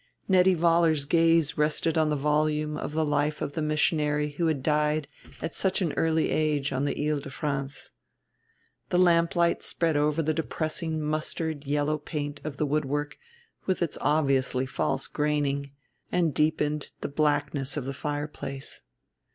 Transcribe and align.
Nettie 0.27 0.55
Vollar's 0.55 1.05
gaze 1.05 1.59
rested 1.59 1.95
on 1.95 2.09
the 2.09 2.15
volume 2.15 2.75
of 2.75 2.93
the 2.93 3.05
life 3.05 3.39
of 3.39 3.53
the 3.53 3.61
missionary 3.61 4.29
who 4.31 4.47
had 4.47 4.63
died 4.63 5.07
at 5.43 5.53
such 5.53 5.79
an 5.79 5.93
early 5.93 6.31
age 6.31 6.71
on 6.71 6.85
the 6.85 6.95
Île 6.95 7.21
de 7.21 7.29
France. 7.29 7.91
The 8.89 8.97
lamplight 8.97 9.61
spread 9.61 9.95
over 9.95 10.23
the 10.23 10.33
depressing 10.33 10.99
mustard 11.03 11.65
yellow 11.67 11.99
paint 11.99 12.41
of 12.43 12.57
the 12.57 12.65
woodwork 12.65 13.19
with 13.67 13.83
its 13.83 13.99
obviously 14.01 14.65
false 14.65 15.05
graining 15.05 15.69
and 16.11 16.33
deepened 16.33 16.89
the 17.01 17.07
blackness 17.07 17.77
of 17.77 17.85
the 17.85 17.93
fireplace. 17.93 18.81